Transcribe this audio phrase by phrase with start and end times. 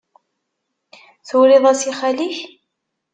[1.27, 2.37] Turiḍ-as i xali-k?